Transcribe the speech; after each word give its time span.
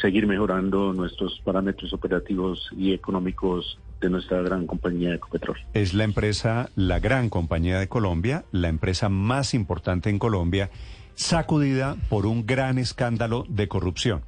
seguir 0.00 0.26
mejorando 0.26 0.92
nuestros 0.92 1.40
parámetros 1.44 1.92
operativos 1.92 2.68
y 2.76 2.92
económicos 2.92 3.78
de 4.00 4.10
nuestra 4.10 4.42
gran 4.42 4.66
compañía 4.66 5.14
Ecopetrol. 5.14 5.56
Es 5.72 5.94
la 5.94 6.04
empresa, 6.04 6.70
la 6.74 6.98
gran 6.98 7.30
compañía 7.30 7.78
de 7.78 7.88
Colombia, 7.88 8.44
la 8.52 8.68
empresa 8.68 9.08
más 9.08 9.54
importante 9.54 10.10
en 10.10 10.18
Colombia, 10.18 10.70
sacudida 11.14 11.96
por 12.08 12.26
un 12.26 12.46
gran 12.46 12.78
escándalo 12.78 13.44
de 13.48 13.68
corrupción. 13.68 14.22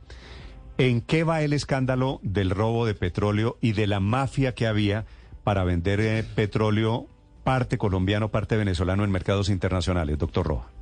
¿En 0.78 1.00
qué 1.00 1.24
va 1.24 1.42
el 1.42 1.52
escándalo 1.52 2.20
del 2.22 2.50
robo 2.50 2.86
de 2.86 2.94
petróleo 2.94 3.56
y 3.60 3.72
de 3.72 3.86
la 3.86 4.00
mafia 4.00 4.54
que 4.54 4.66
había 4.66 5.06
para 5.42 5.64
vender 5.64 6.00
eh, 6.00 6.24
petróleo 6.34 7.06
parte 7.44 7.78
colombiano, 7.78 8.30
parte 8.30 8.56
venezolano 8.56 9.04
en 9.04 9.10
mercados 9.10 9.48
internacionales, 9.48 10.18
doctor 10.18 10.46
Roa? 10.46 10.75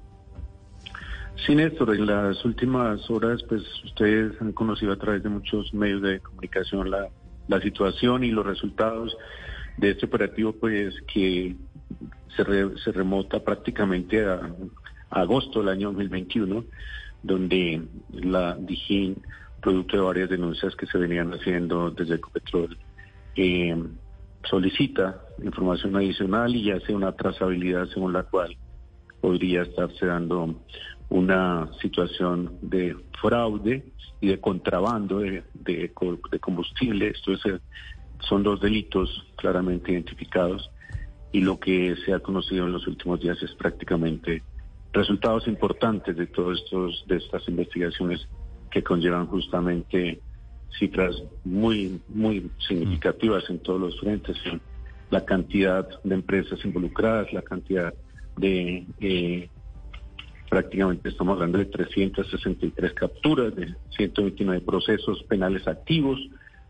Sí, 1.36 1.54
Néstor, 1.54 1.94
en 1.94 2.06
las 2.06 2.44
últimas 2.44 3.10
horas, 3.10 3.42
pues 3.48 3.62
ustedes 3.84 4.40
han 4.40 4.52
conocido 4.52 4.92
a 4.92 4.96
través 4.96 5.22
de 5.22 5.28
muchos 5.28 5.74
medios 5.74 6.00
de 6.02 6.20
comunicación 6.20 6.90
la, 6.90 7.08
la 7.48 7.60
situación 7.60 8.24
y 8.24 8.30
los 8.30 8.46
resultados 8.46 9.16
de 9.76 9.90
este 9.90 10.06
operativo, 10.06 10.52
pues 10.52 10.94
que 11.12 11.56
se, 12.36 12.44
re- 12.44 12.78
se 12.78 12.92
remota 12.92 13.40
prácticamente 13.44 14.24
a, 14.24 14.54
agosto 15.10 15.60
del 15.60 15.68
año 15.70 15.88
2021, 15.88 16.64
donde 17.22 17.82
la 18.10 18.54
Dijín, 18.56 19.22
producto 19.60 19.96
de 19.96 20.02
varias 20.02 20.30
denuncias 20.30 20.74
que 20.76 20.86
se 20.86 20.98
venían 20.98 21.32
haciendo 21.32 21.90
desde 21.90 22.14
Ecopetrol, 22.16 22.78
eh, 23.36 23.76
solicita 24.44 25.22
información 25.42 25.96
adicional 25.96 26.54
y 26.54 26.70
hace 26.70 26.94
una 26.94 27.12
trazabilidad 27.12 27.88
según 27.88 28.12
la 28.12 28.22
cual 28.22 28.56
podría 29.24 29.62
estarse 29.62 30.04
dando 30.04 30.54
una 31.08 31.70
situación 31.80 32.58
de 32.60 32.94
fraude 33.22 33.82
y 34.20 34.26
de 34.28 34.38
contrabando 34.38 35.20
de, 35.20 35.42
de 35.54 35.90
de 36.30 36.38
combustible. 36.40 37.08
Esto 37.08 37.32
es, 37.32 37.46
eh, 37.46 37.58
son 38.28 38.42
dos 38.42 38.60
delitos 38.60 39.08
claramente 39.36 39.92
identificados 39.92 40.70
y 41.32 41.40
lo 41.40 41.58
que 41.58 41.96
se 42.04 42.12
ha 42.12 42.18
conocido 42.20 42.66
en 42.66 42.72
los 42.72 42.86
últimos 42.86 43.18
días 43.18 43.42
es 43.42 43.54
prácticamente 43.54 44.42
resultados 44.92 45.48
importantes 45.48 46.14
de 46.18 46.26
todos 46.26 46.60
estos 46.62 47.06
de 47.08 47.16
estas 47.16 47.48
investigaciones 47.48 48.28
que 48.70 48.82
conllevan 48.82 49.26
justamente 49.28 50.20
cifras 50.78 51.16
muy 51.44 51.98
muy 52.10 52.50
significativas 52.68 53.48
en 53.48 53.58
todos 53.60 53.80
los 53.80 53.98
frentes 54.00 54.36
en 54.44 54.60
la 55.08 55.24
cantidad 55.24 55.88
de 56.02 56.14
empresas 56.14 56.62
involucradas 56.62 57.32
la 57.32 57.40
cantidad 57.40 57.94
de 58.36 58.86
eh, 59.00 59.48
prácticamente 60.48 61.08
estamos 61.08 61.34
hablando 61.34 61.58
de 61.58 61.66
363 61.66 62.92
capturas 62.92 63.54
de 63.54 63.74
129 63.96 64.60
procesos 64.60 65.22
penales 65.24 65.66
activos 65.66 66.18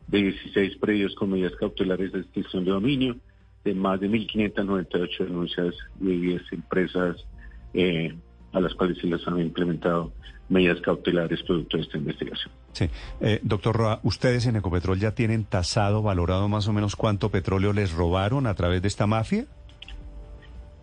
de 0.07 0.23
16 0.23 0.77
predios 0.77 1.15
con 1.15 1.31
medidas 1.31 1.55
cautelares 1.57 2.13
de 2.13 2.21
extinción 2.21 2.65
de 2.65 2.71
dominio 2.71 3.17
de 3.65 3.75
más 3.75 3.99
de 4.01 4.11
1.598 4.11 5.19
denuncias 5.19 5.75
de 5.99 6.13
10 6.13 6.43
empresas 6.53 7.17
eh, 7.73 8.15
a 8.53 8.61
las 8.61 8.75
cuales 8.75 8.99
se 8.99 9.07
les 9.07 9.27
han 9.27 9.41
implementado 9.41 10.13
medidas 10.49 10.81
cautelares 10.83 11.43
producto 11.43 11.79
de 11.79 11.83
esta 11.85 11.99
investigación. 11.99 12.53
Sí. 12.73 12.89
Eh, 13.21 13.41
doctor 13.43 13.77
Roa, 13.77 14.01
¿ustedes 14.03 14.47
en 14.47 14.57
Ecopetrol 14.57 14.99
ya 14.99 15.15
tienen 15.15 15.45
tasado, 15.45 16.03
valorado 16.03 16.49
más 16.49 16.69
o 16.69 16.73
menos 16.73 16.97
cuánto 16.97 17.31
petróleo 17.31 17.73
les 17.73 17.93
robaron 17.93 18.47
a 18.47 18.55
través 18.55 18.83
de 18.83 18.89
esta 18.89 19.07
mafia? 19.07 19.47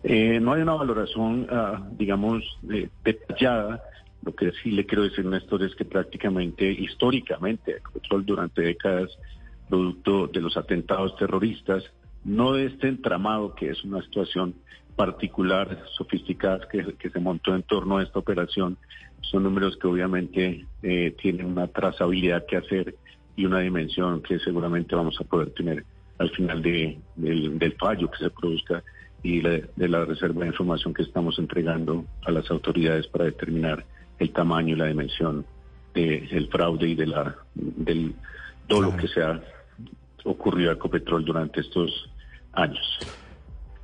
Eh, 0.04 0.40
no 0.40 0.52
hay 0.52 0.62
una 0.62 0.74
valoración, 0.74 1.46
ah, 1.50 1.86
digamos, 1.92 2.42
de- 2.62 2.90
detallada. 3.04 3.82
Lo 4.24 4.34
que 4.34 4.52
sí 4.62 4.70
le 4.70 4.86
quiero 4.86 5.02
decir, 5.04 5.24
Néstor, 5.24 5.62
es 5.62 5.74
que 5.74 5.84
prácticamente, 5.84 6.70
históricamente, 6.70 7.76
Ecopetrol 7.76 8.24
durante 8.24 8.62
décadas, 8.62 9.10
producto 9.68 10.26
de 10.28 10.40
los 10.40 10.56
atentados 10.56 11.16
terroristas, 11.16 11.84
no 12.24 12.52
de 12.52 12.66
este 12.66 12.88
entramado, 12.88 13.54
que 13.54 13.70
es 13.70 13.82
una 13.84 14.02
situación 14.02 14.54
particular, 14.96 15.84
sofisticada, 15.96 16.68
que, 16.68 17.10
se 17.10 17.18
montó 17.20 17.54
en 17.54 17.62
torno 17.62 17.98
a 17.98 18.02
esta 18.02 18.18
operación, 18.18 18.76
son 19.22 19.44
números 19.44 19.76
que 19.78 19.86
obviamente 19.86 20.66
eh, 20.82 21.14
tienen 21.20 21.46
una 21.46 21.66
trazabilidad 21.68 22.44
que 22.46 22.56
hacer 22.56 22.94
y 23.34 23.46
una 23.46 23.60
dimensión 23.60 24.20
que 24.22 24.38
seguramente 24.40 24.94
vamos 24.94 25.18
a 25.20 25.24
poder 25.24 25.50
tener 25.52 25.84
al 26.18 26.30
final 26.30 26.60
de- 26.60 26.98
del, 27.16 27.58
del 27.58 27.72
fallo 27.74 28.10
que 28.10 28.18
se 28.18 28.30
produzca 28.30 28.84
y 29.22 29.40
la- 29.40 29.60
de 29.76 29.88
la 29.88 30.04
reserva 30.04 30.42
de 30.42 30.48
información 30.48 30.92
que 30.94 31.02
estamos 31.02 31.38
entregando 31.38 32.04
a 32.24 32.30
las 32.32 32.50
autoridades 32.50 33.06
para 33.06 33.24
determinar 33.26 33.84
el 34.18 34.32
tamaño 34.32 34.74
y 34.74 34.78
la 34.78 34.86
dimensión 34.86 35.44
del 35.94 36.48
fraude 36.50 36.88
y 36.88 36.94
de 36.94 37.06
la 37.06 37.36
del 37.54 38.14
todo 38.66 38.82
lo 38.82 38.88
Claro. 38.90 39.02
que 39.02 39.08
se 39.08 39.22
ha 39.22 39.40
ocurrido 40.24 40.70
a 40.70 40.74
Ecopetrol 40.74 41.24
durante 41.24 41.60
estos 41.60 42.08
años. 42.52 42.98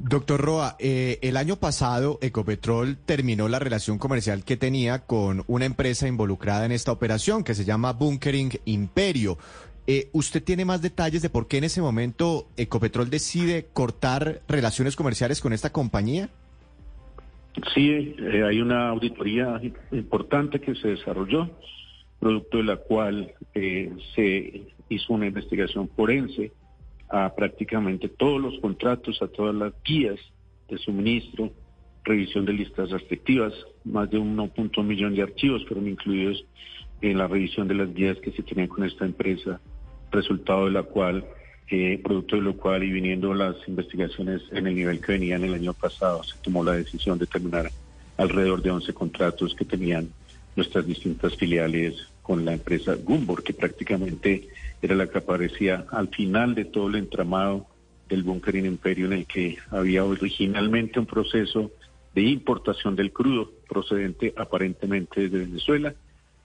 Doctor 0.01 0.41
Roa, 0.41 0.77
eh, 0.79 1.19
el 1.23 1.37
año 1.37 1.57
pasado 1.57 2.19
Ecopetrol 2.23 2.97
terminó 3.05 3.49
la 3.49 3.59
relación 3.59 3.99
comercial 3.99 4.45
que 4.45 4.57
tenía 4.57 5.01
con 5.01 5.43
una 5.49 5.65
empresa 5.65 6.07
involucrada 6.07 6.65
en 6.65 6.71
esta 6.73 6.93
operación 6.93 7.43
que 7.43 7.57
se 7.57 7.65
llama 7.65 7.93
Bunkering 7.95 8.53
Imperio. 8.65 9.39
Eh, 9.91 10.11
¿Usted 10.13 10.45
tiene 10.45 10.67
más 10.67 10.83
detalles 10.83 11.23
de 11.23 11.31
por 11.31 11.49
qué 11.49 11.57
en 11.57 11.65
ese 11.65 11.81
momento 11.81 12.47
Ecopetrol 12.59 13.09
decide 13.09 13.69
cortar 13.73 14.43
relaciones 14.47 14.97
comerciales 14.97 15.41
con 15.41 15.55
esta 15.55 15.73
compañía? 15.73 16.29
Sí, 17.73 18.15
eh, 18.19 18.45
hay 18.47 18.61
una 18.61 18.91
auditoría 18.91 19.59
importante 19.91 20.61
que 20.61 20.75
se 20.75 20.89
desarrolló, 20.89 21.49
producto 22.21 22.59
de 22.59 22.65
la 22.65 22.77
cual 22.77 23.33
eh, 23.55 23.91
se 24.15 24.67
hizo 24.91 25.15
una 25.15 25.27
investigación 25.27 25.89
forense 25.97 26.53
a 27.09 27.35
prácticamente 27.35 28.11
todos 28.11 28.43
los 28.43 28.61
contratos, 28.61 29.23
a 29.23 29.29
todas 29.29 29.55
las 29.55 29.73
guías 29.83 30.21
de 30.69 30.77
suministro, 30.77 31.51
revisión 32.05 32.45
de 32.45 32.53
listas 32.53 32.91
restrictivas, 32.91 33.55
más 33.85 34.11
de 34.11 34.19
1.1 34.19 34.85
millón 34.85 35.15
de 35.15 35.23
archivos 35.23 35.65
fueron 35.67 35.89
incluidos 35.89 36.45
en 37.01 37.17
la 37.17 37.27
revisión 37.27 37.69
de 37.69 37.75
las 37.75 37.95
guías 37.95 38.19
que 38.19 38.33
se 38.33 38.43
tenían 38.43 38.69
con 38.69 38.85
esta 38.85 39.07
empresa, 39.07 39.63
resultado 40.11 40.67
de 40.67 40.73
la 40.73 40.83
cual, 40.83 41.25
eh, 41.71 42.01
producto 42.03 42.37
de 42.37 42.43
lo 42.43 42.57
cual 42.57 42.83
y 42.85 42.91
viniendo 42.91 43.35
las 43.35 43.57
investigaciones 43.67 44.43
en 44.53 44.67
el 44.67 44.75
nivel 44.75 45.01
que 45.01 45.13
venían 45.13 45.45
el 45.45 45.55
año 45.55 45.75
pasado, 45.75 46.23
se 46.25 46.37
tomó 46.43 46.65
la 46.65 46.73
decisión 46.73 47.19
de 47.19 47.27
terminar 47.27 47.71
alrededor 48.17 48.63
de 48.63 48.71
11 48.71 48.93
contratos 48.95 49.55
que 49.55 49.65
tenían 49.65 50.11
nuestras 50.57 50.87
distintas 50.87 51.37
filiales 51.37 51.95
con 52.23 52.45
la 52.45 52.53
empresa 52.53 52.95
Gumbor, 52.95 53.43
que 53.43 53.55
prácticamente 53.55 54.49
era 54.83 54.95
la 54.95 55.07
que 55.07 55.19
aparecía 55.19 55.87
al 55.91 56.09
final 56.09 56.55
de 56.55 56.65
todo 56.65 56.89
el 56.89 56.97
entramado 56.97 57.67
del 58.09 58.23
Bunkering 58.23 58.67
Imperio 58.67 59.07
en 59.07 59.13
el 59.13 59.27
que 59.27 59.59
había 59.71 60.05
originalmente 60.05 60.99
un 60.99 61.07
proceso 61.07 61.71
de 62.15 62.23
importación 62.23 62.97
del 62.97 63.13
crudo 63.13 63.53
procedente 63.69 64.35
aparentemente 64.37 65.23
desde 65.23 65.39
Venezuela, 65.39 65.95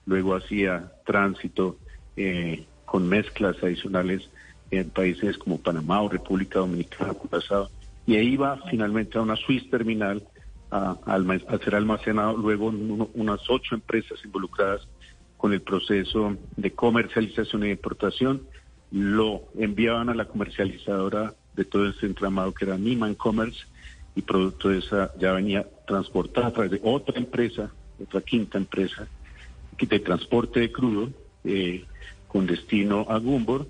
luego 0.06 0.34
hacía 0.34 0.92
tránsito 1.04 1.78
eh, 2.16 2.64
con 2.94 3.08
mezclas 3.08 3.56
adicionales 3.60 4.22
en 4.70 4.88
países 4.88 5.36
como 5.36 5.58
Panamá 5.60 6.00
o 6.02 6.08
República 6.08 6.60
Dominicana, 6.60 7.12
Curazao, 7.12 7.68
y 8.06 8.14
ahí 8.14 8.36
va 8.36 8.56
finalmente 8.70 9.18
a 9.18 9.22
una 9.22 9.34
Swiss 9.34 9.68
terminal 9.68 10.22
a, 10.70 10.96
a 11.04 11.58
ser 11.58 11.74
almacenado 11.74 12.36
luego 12.36 12.66
uno- 12.66 13.10
unas 13.14 13.40
ocho 13.50 13.74
empresas 13.74 14.20
involucradas 14.24 14.86
con 15.36 15.52
el 15.52 15.60
proceso 15.62 16.36
de 16.54 16.70
comercialización 16.70 17.64
e 17.64 17.70
importación, 17.70 18.42
lo 18.92 19.42
enviaban 19.58 20.08
a 20.08 20.14
la 20.14 20.26
comercializadora 20.26 21.34
de 21.52 21.64
todo 21.64 21.88
ese 21.88 22.06
entramado 22.06 22.54
que 22.54 22.64
era 22.64 22.78
Niman 22.78 23.16
Commerce 23.16 23.58
y 24.14 24.22
producto 24.22 24.68
de 24.68 24.78
esa 24.78 25.10
ya 25.18 25.32
venía 25.32 25.66
transportada 25.88 26.46
a 26.46 26.52
través 26.52 26.70
de 26.70 26.80
otra 26.84 27.18
empresa, 27.18 27.72
otra 28.00 28.20
quinta 28.20 28.56
empresa 28.56 29.08
de 29.80 29.98
transporte 29.98 30.60
de 30.60 30.70
crudo 30.70 31.10
eh, 31.42 31.84
con 32.34 32.46
destino 32.46 33.06
a 33.08 33.18
Gumbor 33.20 33.64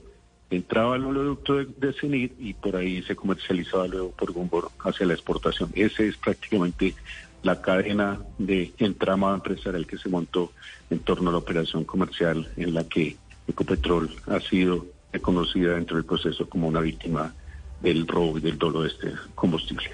entraba 0.48 0.94
al 0.94 1.04
oleoducto 1.04 1.56
de, 1.56 1.66
de 1.66 1.92
Cenit 1.92 2.32
y 2.38 2.54
por 2.54 2.76
ahí 2.76 3.02
se 3.02 3.14
comercializaba 3.14 3.86
luego 3.86 4.12
por 4.12 4.32
Gumbor 4.32 4.70
hacia 4.82 5.04
la 5.04 5.12
exportación. 5.12 5.70
Ese 5.74 6.08
es 6.08 6.16
prácticamente 6.16 6.94
la 7.42 7.60
cadena 7.60 8.20
de 8.38 8.72
entramado 8.78 9.34
empresarial 9.34 9.86
que 9.86 9.98
se 9.98 10.08
montó 10.08 10.50
en 10.88 11.00
torno 11.00 11.28
a 11.28 11.32
la 11.32 11.40
operación 11.40 11.84
comercial 11.84 12.50
en 12.56 12.72
la 12.72 12.84
que 12.84 13.18
Ecopetrol 13.46 14.08
ha 14.28 14.40
sido 14.40 14.86
reconocida 15.12 15.74
dentro 15.74 15.98
del 15.98 16.06
proceso 16.06 16.48
como 16.48 16.66
una 16.66 16.80
víctima 16.80 17.34
del 17.82 18.06
robo 18.06 18.38
y 18.38 18.40
del 18.40 18.56
dolo 18.56 18.80
de 18.80 18.88
este 18.88 19.12
combustible. 19.34 19.90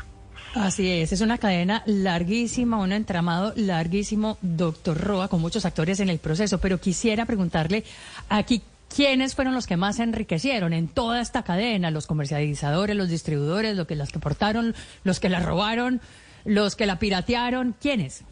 Así 0.54 0.90
es, 0.90 1.12
es 1.12 1.20
una 1.20 1.38
cadena 1.38 1.82
larguísima, 1.86 2.78
un 2.78 2.90
entramado 2.92 3.52
larguísimo, 3.56 4.36
doctor 4.42 4.98
Roa, 4.98 5.28
con 5.28 5.40
muchos 5.40 5.64
actores 5.64 6.00
en 6.00 6.08
el 6.08 6.18
proceso, 6.18 6.58
pero 6.58 6.78
quisiera 6.78 7.24
preguntarle 7.24 7.84
aquí. 8.28 8.62
¿Quiénes 8.94 9.36
fueron 9.36 9.54
los 9.54 9.68
que 9.68 9.76
más 9.76 9.98
se 9.98 10.02
enriquecieron 10.02 10.72
en 10.72 10.88
toda 10.88 11.20
esta 11.20 11.44
cadena? 11.44 11.92
Los 11.92 12.08
comercializadores, 12.08 12.96
los 12.96 13.08
distribuidores, 13.08 13.76
los 13.76 13.86
que 13.86 13.94
las 13.94 14.10
que 14.10 14.18
portaron, 14.18 14.74
los 15.04 15.20
que 15.20 15.28
la 15.28 15.38
robaron, 15.38 16.00
los 16.44 16.74
que 16.74 16.86
la 16.86 16.98
piratearon. 16.98 17.76
¿Quiénes? 17.80 18.24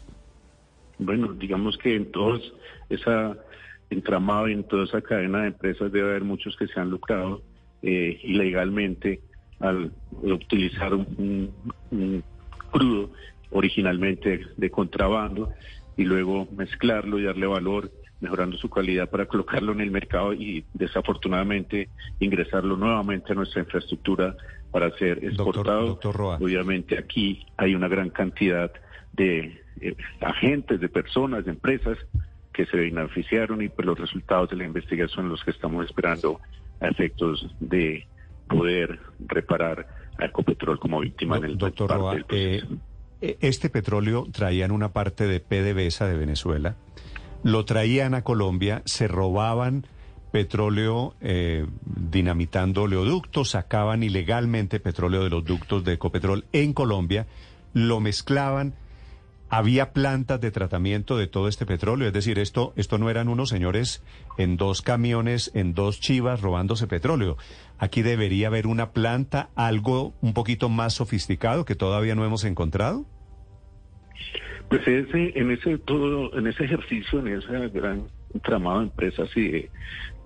Bueno, 0.97 1.31
digamos 1.31 1.77
que 1.77 1.95
en 1.95 2.11
todos 2.11 2.41
esa 2.89 3.37
entramado 3.89 4.49
y 4.49 4.53
en 4.53 4.65
toda 4.65 4.83
esa 4.83 5.01
cadena 5.01 5.43
de 5.43 5.47
empresas 5.47 5.93
debe 5.93 6.09
haber 6.09 6.23
muchos 6.25 6.57
que 6.57 6.67
se 6.67 6.77
han 6.77 6.89
lucrado 6.89 7.41
eh, 7.81 8.19
ilegalmente 8.23 9.21
al 9.59 9.91
utilizar 10.21 10.93
un, 10.93 11.51
un, 11.91 12.23
crudo 12.71 13.11
originalmente 13.51 14.41
de 14.57 14.69
contrabando 14.69 15.51
y 15.97 16.03
luego 16.03 16.47
mezclarlo 16.55 17.19
y 17.19 17.23
darle 17.23 17.47
valor, 17.47 17.91
mejorando 18.21 18.57
su 18.57 18.69
calidad 18.69 19.09
para 19.09 19.25
colocarlo 19.25 19.71
en 19.71 19.81
el 19.81 19.91
mercado 19.91 20.33
y 20.33 20.65
desafortunadamente 20.73 21.89
ingresarlo 22.19 22.77
nuevamente 22.77 23.31
a 23.31 23.35
nuestra 23.35 23.61
infraestructura 23.61 24.35
para 24.71 24.91
ser 24.97 25.23
exportado. 25.23 25.87
Doctor, 25.87 26.17
doctor 26.17 26.43
Obviamente 26.43 26.97
aquí 26.97 27.45
hay 27.57 27.75
una 27.75 27.87
gran 27.87 28.09
cantidad 28.09 28.71
de 29.13 29.61
eh, 29.81 29.95
agentes, 30.21 30.79
de 30.79 30.89
personas, 30.89 31.45
de 31.45 31.51
empresas 31.51 31.97
que 32.53 32.65
se 32.65 32.77
beneficiaron 32.77 33.61
y 33.61 33.69
pues 33.69 33.85
los 33.85 33.97
resultados 33.97 34.49
de 34.49 34.57
la 34.57 34.65
investigación 34.65 35.29
los 35.29 35.43
que 35.43 35.51
estamos 35.51 35.85
esperando 35.85 36.39
a 36.81 36.87
efectos 36.87 37.47
de 37.59 38.05
poder 38.49 38.99
reparar 39.19 39.87
a 40.17 40.25
Ecopetrol 40.25 40.79
como 40.79 40.99
víctima 40.99 41.37
en 41.37 41.45
el 41.45 41.57
doctor 41.57 41.89
Roa, 41.89 42.17
eh, 42.29 42.61
este 43.21 43.69
petróleo 43.69 44.27
traían 44.31 44.71
una 44.71 44.91
parte 44.91 45.27
de 45.27 45.39
PDVSA 45.39 46.07
de 46.07 46.17
Venezuela, 46.17 46.75
lo 47.43 47.63
traían 47.63 48.13
a 48.13 48.23
Colombia, 48.23 48.81
se 48.85 49.07
robaban 49.07 49.85
petróleo 50.31 51.15
eh, 51.21 51.65
dinamitando 51.85 52.83
oleoductos, 52.83 53.51
sacaban 53.51 54.03
ilegalmente 54.03 54.79
petróleo 54.79 55.23
de 55.23 55.29
los 55.29 55.43
ductos 55.43 55.83
de 55.83 55.93
Ecopetrol 55.93 56.45
en 56.51 56.73
Colombia, 56.73 57.27
lo 57.73 57.99
mezclaban 57.99 58.73
había 59.49 59.93
plantas 59.93 60.39
de 60.39 60.51
tratamiento 60.51 61.17
de 61.17 61.27
todo 61.27 61.47
este 61.47 61.65
petróleo, 61.65 62.07
es 62.07 62.13
decir, 62.13 62.37
esto, 62.39 62.73
esto 62.75 62.97
no 62.97 63.09
eran 63.09 63.27
unos 63.27 63.49
señores 63.49 64.03
en 64.37 64.57
dos 64.57 64.81
camiones, 64.81 65.51
en 65.55 65.73
dos 65.73 65.99
chivas 65.99 66.41
robándose 66.41 66.87
petróleo. 66.87 67.37
Aquí 67.79 68.01
debería 68.01 68.47
haber 68.47 68.67
una 68.67 68.91
planta, 68.91 69.49
algo 69.55 70.13
un 70.21 70.33
poquito 70.33 70.69
más 70.69 70.93
sofisticado 70.93 71.65
que 71.65 71.75
todavía 71.75 72.15
no 72.15 72.25
hemos 72.25 72.43
encontrado. 72.43 73.05
Pues 74.69 74.87
ese, 74.87 75.33
en 75.35 75.51
ese 75.51 75.79
todo, 75.79 76.37
en 76.37 76.45
ese 76.45 76.65
ejercicio, 76.65 77.19
en 77.19 77.39
ese 77.39 77.69
gran 77.69 78.07
tramado 78.43 78.79
de 78.79 78.85
empresas 78.85 79.35
y 79.35 79.67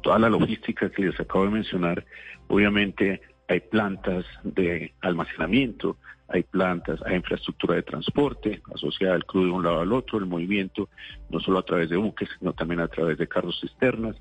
toda 0.02 0.19
la 0.19 0.30
logística 0.30 0.90
que 0.90 1.04
les 1.04 1.18
acabo 1.18 1.46
de 1.46 1.52
mencionar, 1.52 2.06
obviamente 2.50 3.22
hay 3.48 3.62
plantas 3.62 4.26
de 4.44 4.94
almacenamiento, 5.00 5.98
hay 6.28 6.44
plantas, 6.44 7.00
hay 7.06 7.16
infraestructura 7.16 7.75
de 7.75 7.84
transporte 7.84 8.62
asociada 8.74 9.16
al 9.16 9.25
crudo 9.25 9.46
de 9.46 9.52
un 9.52 9.64
lado 9.64 9.81
al 9.81 9.94
otro, 9.94 10.20
el 10.20 10.25
movimiento, 10.25 10.90
no 11.30 11.40
solo 11.40 11.60
a 11.60 11.66
través 11.66 11.90
de 11.90 11.98
buques, 11.98 12.30
sino 12.40 12.54
también 12.54 12.80
a 12.80 12.88
través 12.88 13.18
de 13.18 13.28
carros 13.28 13.60
cisternas. 13.60 14.16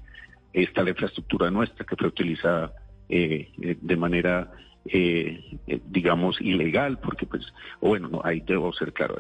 Está 0.53 0.83
la 0.83 0.91
infraestructura 0.91 1.51
nuestra 1.51 1.87
que 1.87 1.97
fue 1.97 2.09
utilizada 2.09 2.73
eh, 3.09 3.49
eh, 3.63 3.77
de 3.81 3.97
manera, 3.97 4.53
eh, 4.85 5.59
digamos, 5.87 6.41
ilegal, 6.41 6.99
porque 6.99 7.27
pues, 7.27 7.47
bueno, 7.81 8.09
no, 8.09 8.21
ahí 8.25 8.41
debo 8.41 8.73
ser 8.73 8.93
claro, 8.93 9.17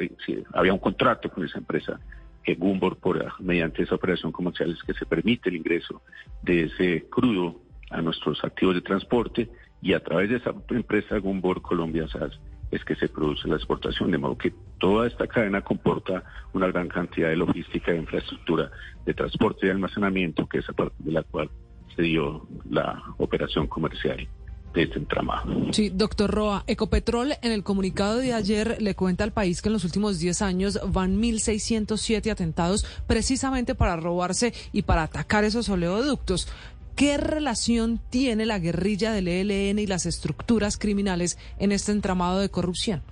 había 0.52 0.73
un 0.73 0.78
contrato 0.78 1.31
con 1.31 1.44
esa 1.44 1.58
empresa 1.58 2.00
que 2.43 2.55
Gumbor, 2.56 2.96
por, 2.96 3.40
mediante 3.40 3.85
esa 3.85 3.94
operación 3.94 4.32
comercial, 4.32 4.73
es 4.73 4.82
que 4.82 4.94
se 4.94 5.06
permite 5.06 5.49
el 5.49 5.56
ingreso 5.56 6.02
de 6.43 6.64
ese 6.64 7.06
crudo 7.08 7.61
a 7.90 8.02
nuestros 8.02 8.43
activos 8.44 8.75
de 8.75 8.81
transporte 8.81 9.49
y 9.81 9.93
a 9.93 10.00
través 10.00 10.28
de 10.31 10.37
esa 10.37 10.52
empresa 10.70 11.19
Gumbor 11.19 11.62
Colombia 11.62 12.08
SAS 12.08 12.38
es 12.72 12.84
que 12.84 12.96
se 12.96 13.08
produce 13.08 13.46
la 13.46 13.56
exportación, 13.56 14.10
de 14.10 14.19
modo 14.19 14.36
que 14.36 14.52
toda 14.78 15.06
esta 15.06 15.26
cadena 15.26 15.60
comporta 15.60 16.24
una 16.54 16.66
gran 16.69 16.88
cantidad 16.88 17.28
de 17.28 17.36
logística, 17.36 17.92
de 17.92 17.98
infraestructura, 17.98 18.70
de 19.04 19.14
transporte 19.14 19.66
y 19.66 19.70
almacenamiento, 19.70 20.46
que 20.46 20.58
es 20.58 20.69
a 20.69 20.72
partir 20.72 21.06
de 21.06 21.12
la 21.12 21.22
cual 21.22 21.50
se 21.94 22.02
dio 22.02 22.46
la 22.70 23.00
operación 23.19 23.66
comercial 23.66 24.26
de 24.72 24.84
este 24.84 24.98
entramado. 24.98 25.72
Sí, 25.72 25.90
doctor 25.90 26.30
Roa, 26.30 26.64
Ecopetrol 26.66 27.34
en 27.42 27.52
el 27.52 27.62
comunicado 27.62 28.16
de 28.16 28.32
ayer 28.32 28.80
le 28.80 28.94
cuenta 28.94 29.22
al 29.22 29.32
país 29.32 29.60
que 29.60 29.68
en 29.68 29.75
los 29.75 29.84
últimos 29.84 30.18
10 30.18 30.40
años 30.40 30.80
van 30.88 31.20
1.607 31.20 32.30
atentados 32.30 32.86
precisamente 33.06 33.75
para 33.75 33.96
robarse 33.96 34.54
y 34.72 34.82
para 34.82 35.02
atacar 35.02 35.44
esos 35.44 35.68
oleoductos. 35.68 36.48
¿Qué 36.96 37.16
relación 37.16 38.00
tiene 38.10 38.46
la 38.46 38.58
guerrilla 38.58 39.12
del 39.12 39.28
ELN 39.28 39.78
y 39.78 39.86
las 39.86 40.06
estructuras 40.06 40.78
criminales 40.78 41.38
en 41.58 41.72
este 41.72 41.92
entramado 41.92 42.40
de 42.40 42.50
corrupción? 42.50 43.02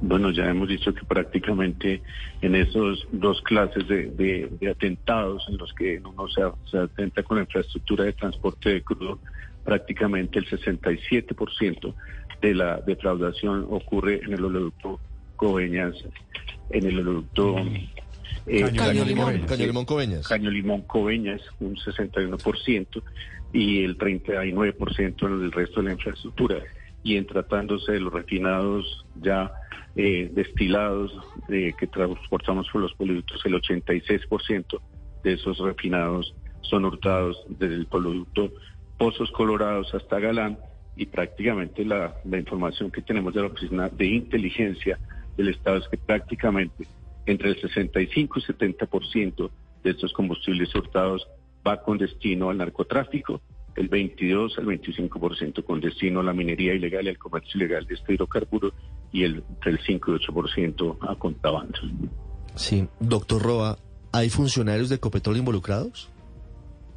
Bueno, 0.00 0.30
ya 0.30 0.50
hemos 0.50 0.68
dicho 0.68 0.92
que 0.92 1.04
prácticamente 1.04 2.02
en 2.42 2.54
esos 2.54 3.06
dos 3.12 3.40
clases 3.42 3.88
de, 3.88 4.50
atentados 4.70 5.46
en 5.48 5.56
los 5.56 5.72
que 5.72 6.00
uno 6.04 6.28
se, 6.28 6.42
se, 6.70 6.78
atenta 6.78 7.22
con 7.22 7.38
la 7.38 7.44
infraestructura 7.44 8.04
de 8.04 8.12
transporte 8.12 8.70
de 8.70 8.82
crudo, 8.82 9.18
prácticamente 9.64 10.38
el 10.38 10.46
67% 10.46 11.94
de 12.42 12.54
la 12.54 12.80
defraudación 12.80 13.66
ocurre 13.70 14.20
en 14.22 14.34
el 14.34 14.44
oleoducto 14.44 15.00
Coveñas, 15.36 15.94
en 16.70 16.86
el 16.86 17.00
oleoducto 17.00 17.56
eh, 18.46 18.72
Caño, 18.76 19.04
Limón, 19.04 19.40
Caño 19.40 19.66
Limón 19.66 19.84
Coveñas. 19.84 20.28
Caño 20.28 20.50
Limón 20.50 20.82
Coveñas, 20.82 21.40
un 21.60 21.76
61%, 21.76 23.02
y 23.52 23.84
el 23.84 23.96
39% 23.96 25.26
en 25.26 25.44
el 25.44 25.52
resto 25.52 25.80
de 25.80 25.86
la 25.86 25.92
infraestructura. 25.92 26.58
Y 27.02 27.16
en 27.16 27.26
tratándose 27.26 27.92
de 27.92 28.00
los 28.00 28.12
refinados 28.12 29.04
ya 29.20 29.52
eh, 29.96 30.30
destilados 30.32 31.12
eh, 31.48 31.72
que 31.78 31.86
transportamos 31.86 32.68
por 32.70 32.82
los 32.82 32.94
productos, 32.94 33.40
el 33.44 33.54
86% 33.54 34.80
de 35.22 35.32
esos 35.32 35.58
refinados 35.58 36.34
son 36.62 36.84
hurtados 36.84 37.44
desde 37.48 37.76
el 37.76 37.86
producto 37.86 38.50
Pozos 38.98 39.30
Colorados 39.32 39.94
hasta 39.94 40.18
Galán 40.18 40.58
y 40.96 41.06
prácticamente 41.06 41.84
la, 41.84 42.14
la 42.24 42.38
información 42.38 42.90
que 42.90 43.02
tenemos 43.02 43.34
de 43.34 43.40
la 43.42 43.48
Oficina 43.48 43.88
de 43.88 44.06
Inteligencia 44.06 44.98
del 45.36 45.48
Estado 45.48 45.78
es 45.78 45.88
que 45.88 45.96
prácticamente 45.96 46.86
entre 47.26 47.50
el 47.50 47.60
65 47.60 48.38
y 48.38 48.42
70% 48.42 49.50
de 49.82 49.90
estos 49.90 50.12
combustibles 50.12 50.74
hurtados 50.74 51.26
va 51.66 51.82
con 51.82 51.98
destino 51.98 52.50
al 52.50 52.58
narcotráfico, 52.58 53.40
el 53.76 53.88
22 53.88 54.58
al 54.58 54.66
25% 54.66 55.64
con 55.64 55.80
destino 55.80 56.20
a 56.20 56.22
la 56.22 56.32
minería 56.32 56.74
ilegal 56.74 57.06
y 57.06 57.08
al 57.08 57.18
comercio 57.18 57.58
ilegal 57.58 57.86
de 57.86 57.94
este 57.94 58.14
hidrocarburo 58.14 58.72
y 59.12 59.24
el, 59.24 59.42
entre 59.48 59.72
el 59.72 59.78
5 59.84 60.12
y 60.12 60.18
8% 60.18 60.98
a 61.00 61.14
contrabando. 61.16 61.78
Sí, 62.54 62.86
doctor 63.00 63.42
Roa, 63.42 63.78
¿hay 64.12 64.30
funcionarios 64.30 64.88
de 64.88 64.96
Ecopetrol 64.96 65.36
involucrados? 65.36 66.10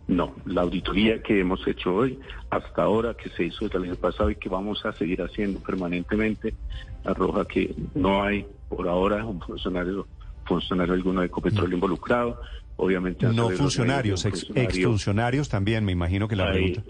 No, 0.08 0.36
la 0.46 0.62
auditoría 0.62 1.22
que 1.22 1.40
hemos 1.42 1.68
hecho 1.68 1.94
hoy, 1.94 2.18
hasta 2.50 2.84
ahora 2.84 3.14
que 3.16 3.30
se 3.30 3.46
hizo 3.46 3.66
desde 3.66 3.78
el 3.78 3.84
año 3.86 3.96
pasado 3.96 4.30
y 4.30 4.36
que 4.36 4.48
vamos 4.48 4.86
a 4.86 4.94
seguir 4.94 5.22
haciendo 5.22 5.60
permanentemente, 5.60 6.54
arroja 7.04 7.46
que 7.46 7.76
no 7.94 8.24
hay 8.24 8.46
por 8.70 8.88
ahora 8.88 9.26
un 9.26 9.42
funcionario 9.42 10.08
funcionario 10.48 10.94
alguno 10.94 11.22
de 11.22 11.28
Ecopetrol 11.28 11.74
involucrado. 11.74 12.42
Obviamente. 12.78 13.28
No 13.34 13.50
funcionarios, 13.50 14.26
exfuncionarios 14.26 15.50
también, 15.50 15.84
me 15.84 15.92
imagino 15.92 16.28
que 16.28 16.36
la 16.36 16.52
pregunta. 16.52 16.84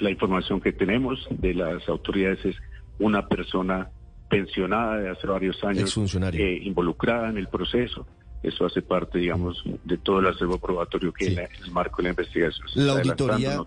la 0.00 0.10
información 0.10 0.60
que 0.60 0.72
tenemos 0.72 1.26
de 1.30 1.54
las 1.54 1.88
autoridades 1.88 2.44
es 2.44 2.56
una 2.98 3.26
persona 3.26 3.90
pensionada 4.28 4.98
de 4.98 5.10
hace 5.10 5.26
varios 5.26 5.62
años 5.64 5.96
eh, 6.32 6.60
involucrada 6.62 7.28
en 7.28 7.38
el 7.38 7.48
proceso. 7.48 8.06
Eso 8.42 8.66
hace 8.66 8.82
parte, 8.82 9.18
digamos, 9.18 9.62
de 9.84 9.98
todo 9.98 10.20
el 10.20 10.26
acervo 10.28 10.58
probatorio 10.58 11.12
que 11.12 11.26
en, 11.26 11.38
el 11.38 11.70
marco 11.72 11.96
de 11.96 12.04
la 12.04 12.08
investigación. 12.10 12.68
La 12.74 12.92
auditoría, 12.92 13.58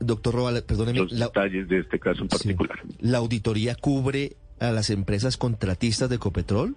doctor 0.00 0.34
Robal, 0.34 0.62
perdóneme. 0.64 1.00
Los 1.00 1.18
detalles 1.18 1.68
de 1.68 1.80
este 1.80 1.98
caso 1.98 2.22
en 2.22 2.28
particular. 2.28 2.78
¿La 3.00 3.18
auditoría 3.18 3.74
cubre 3.74 4.36
a 4.58 4.70
las 4.70 4.90
empresas 4.90 5.36
contratistas 5.36 6.08
de 6.08 6.16
Ecopetrol? 6.16 6.76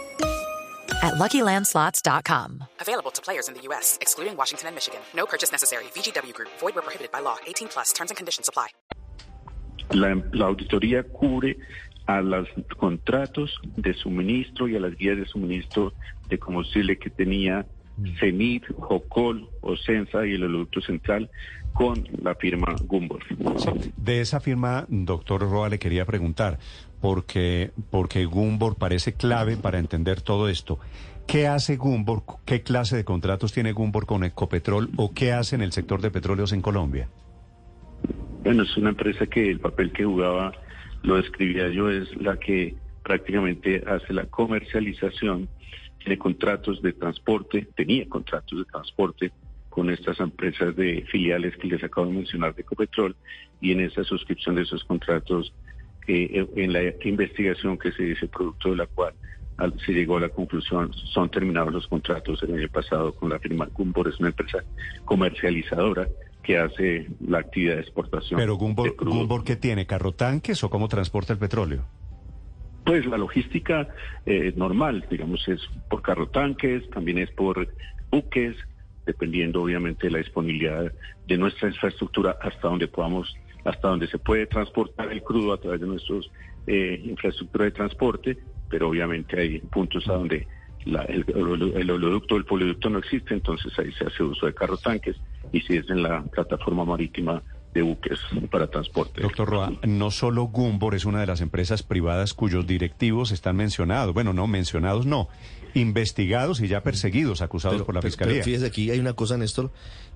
at 1.01 1.15
LuckyLandSlots.com. 1.15 2.63
Available 2.79 3.11
to 3.11 3.21
players 3.21 3.47
in 3.47 3.53
the 3.53 3.61
U.S., 3.69 3.97
excluding 4.01 4.37
Washington 4.37 4.67
and 4.67 4.75
Michigan. 4.75 5.01
No 5.13 5.25
purchase 5.25 5.51
necessary. 5.51 5.83
VGW 5.95 6.33
Group. 6.33 6.49
Void 6.59 6.75
where 6.75 6.83
prohibited 6.83 7.11
by 7.11 7.19
law. 7.19 7.37
18 7.45 7.67
plus. 7.67 7.93
Terms 7.93 8.11
and 8.11 8.17
conditions 8.17 8.49
apply. 8.49 8.67
La, 9.93 10.15
la 10.31 10.45
auditoría 10.45 11.03
cubre 11.03 11.57
a 12.07 12.21
los 12.21 12.47
contratos 12.77 13.59
de 13.75 13.93
suministro 13.93 14.67
y 14.67 14.75
a 14.75 14.79
las 14.79 14.95
guías 14.95 15.17
de 15.17 15.25
suministro 15.25 15.93
de 16.29 16.39
combustible 16.39 16.97
que 16.97 17.09
tenía 17.09 17.65
CENIT, 18.19 18.63
JOCOL, 18.77 19.49
OCENSA 19.61 20.25
y 20.25 20.33
el 20.33 20.43
oleoducto 20.43 20.81
central 20.81 21.29
con 21.73 22.07
la 22.21 22.35
firma 22.35 22.75
Gumbor. 22.85 23.21
De 23.97 24.21
esa 24.21 24.39
firma, 24.39 24.85
doctor 24.89 25.41
Roa, 25.41 25.69
le 25.69 25.79
quería 25.79 26.05
preguntar, 26.05 26.59
porque, 26.99 27.71
porque 27.89 28.25
Gumbor 28.25 28.75
parece 28.75 29.13
clave 29.13 29.57
para 29.57 29.79
entender 29.79 30.21
todo 30.21 30.49
esto. 30.49 30.79
¿Qué 31.27 31.47
hace 31.47 31.77
Gumbor? 31.77 32.23
¿Qué 32.45 32.61
clase 32.61 32.95
de 32.95 33.05
contratos 33.05 33.53
tiene 33.53 33.71
Gumbor 33.71 34.05
con 34.05 34.23
Ecopetrol 34.23 34.89
o 34.97 35.13
qué 35.13 35.31
hace 35.31 35.55
en 35.55 35.61
el 35.61 35.71
sector 35.71 36.01
de 36.01 36.11
petróleos 36.11 36.51
en 36.51 36.61
Colombia? 36.61 37.07
Bueno, 38.43 38.63
es 38.63 38.75
una 38.75 38.89
empresa 38.89 39.25
que 39.27 39.49
el 39.49 39.59
papel 39.59 39.91
que 39.91 40.03
jugaba, 40.03 40.51
lo 41.03 41.15
describía 41.15 41.69
yo, 41.69 41.89
es 41.89 42.15
la 42.21 42.37
que 42.37 42.75
prácticamente 43.03 43.83
hace 43.87 44.13
la 44.13 44.25
comercialización, 44.25 45.47
tiene 45.99 46.17
contratos 46.17 46.81
de 46.81 46.93
transporte, 46.93 47.67
tenía 47.75 48.07
contratos 48.09 48.59
de 48.59 48.65
transporte 48.65 49.31
con 49.71 49.89
estas 49.89 50.19
empresas 50.19 50.75
de 50.75 51.03
filiales 51.09 51.55
que 51.57 51.67
les 51.69 51.81
acabo 51.83 52.05
de 52.05 52.13
mencionar 52.13 52.53
de 52.53 52.61
Ecopetrol 52.61 53.15
y 53.61 53.71
en 53.71 53.79
esa 53.79 54.03
suscripción 54.03 54.55
de 54.55 54.63
esos 54.63 54.83
contratos, 54.83 55.53
eh, 56.07 56.45
en 56.57 56.73
la 56.73 56.81
investigación 57.05 57.77
que 57.77 57.91
se 57.93 58.03
dice 58.03 58.27
producto 58.27 58.69
de 58.71 58.75
la 58.75 58.85
cual 58.87 59.13
al- 59.57 59.79
se 59.85 59.93
llegó 59.93 60.17
a 60.17 60.21
la 60.21 60.29
conclusión, 60.29 60.91
son 61.13 61.29
terminados 61.29 61.71
los 61.73 61.87
contratos 61.87 62.43
el 62.43 62.53
año 62.53 62.67
pasado 62.67 63.13
con 63.13 63.29
la 63.29 63.39
firma 63.39 63.67
Gumbor, 63.73 64.09
es 64.09 64.19
una 64.19 64.29
empresa 64.29 64.59
comercializadora 65.05 66.07
que 66.43 66.57
hace 66.57 67.07
la 67.25 67.37
actividad 67.39 67.75
de 67.75 67.81
exportación. 67.81 68.39
Pero 68.39 68.55
Gumbor. 68.55 68.95
Gumbor 68.97 69.43
¿qué 69.45 69.55
tiene? 69.55 69.85
¿Carro 69.85 70.11
tanques 70.11 70.63
o 70.65 70.69
cómo 70.69 70.87
transporta 70.89 71.31
el 71.31 71.39
petróleo? 71.39 71.85
Pues 72.83 73.05
la 73.05 73.17
logística 73.17 73.87
eh, 74.25 74.51
normal, 74.57 75.05
digamos, 75.09 75.47
es 75.47 75.61
por 75.89 76.01
carro 76.01 76.27
tanques, 76.27 76.89
también 76.89 77.19
es 77.19 77.29
por 77.31 77.69
buques, 78.11 78.55
dependiendo 79.05 79.61
obviamente 79.63 80.07
de 80.07 80.11
la 80.11 80.17
disponibilidad 80.19 80.91
de 81.27 81.37
nuestra 81.37 81.67
infraestructura 81.69 82.37
hasta 82.41 82.67
donde 82.67 82.87
podamos, 82.87 83.33
hasta 83.63 83.87
donde 83.87 84.07
se 84.07 84.17
puede 84.19 84.47
transportar 84.47 85.11
el 85.11 85.23
crudo 85.23 85.53
a 85.53 85.57
través 85.59 85.81
de 85.81 85.87
nuestra 85.87 86.15
infraestructura 86.67 87.65
de 87.65 87.71
transporte, 87.71 88.37
pero 88.69 88.89
obviamente 88.89 89.39
hay 89.39 89.59
puntos 89.59 90.07
a 90.07 90.13
donde 90.13 90.47
la- 90.85 91.03
el, 91.03 91.25
el, 91.27 91.91
oleoducto 91.91 92.37
el 92.37 92.45
poliducto 92.45 92.89
no 92.89 92.99
existe, 92.99 93.33
entonces 93.33 93.77
ahí 93.77 93.91
se 93.93 94.05
hace 94.05 94.23
uso 94.23 94.45
de 94.45 94.53
carro 94.53 94.77
tanques 94.77 95.15
y 95.51 95.61
si 95.61 95.77
es 95.77 95.89
en 95.89 96.01
la 96.03 96.23
plataforma 96.23 96.85
marítima 96.85 97.43
de 97.73 97.81
buques 97.81 98.19
para 98.49 98.67
transporte. 98.69 99.21
Doctor 99.21 99.47
Roa, 99.49 99.71
no 99.83 100.11
solo 100.11 100.43
Gumbor 100.45 100.93
es 100.95 101.05
una 101.05 101.21
de 101.21 101.27
las 101.27 101.39
empresas 101.41 101.83
privadas 101.83 102.33
cuyos 102.33 102.67
directivos 102.67 103.31
están 103.31 103.55
mencionados. 103.55 104.13
Bueno, 104.13 104.33
no, 104.33 104.45
mencionados 104.47 105.05
no. 105.05 105.29
Investigados 105.73 106.59
y 106.61 106.67
ya 106.67 106.83
perseguidos, 106.83 107.41
acusados 107.41 107.75
Pero- 107.77 107.85
por 107.85 107.95
la 107.95 108.01
pero- 108.01 108.11
Fiscalía. 108.11 108.33
pero 108.35 108.45
fíjese, 108.45 108.65
aquí 108.65 108.91
hay 108.91 108.99
una 108.99 109.13
cosa, 109.13 109.37
Néstor, 109.37 109.71